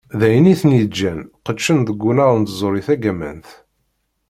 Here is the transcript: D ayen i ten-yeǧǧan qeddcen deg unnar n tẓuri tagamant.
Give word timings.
D 0.19 0.21
ayen 0.27 0.51
i 0.53 0.55
ten-yeǧǧan 0.61 1.19
qeddcen 1.45 1.79
deg 1.87 2.01
unnar 2.09 2.33
n 2.37 2.43
tẓuri 2.45 2.81
tagamant. 2.87 3.49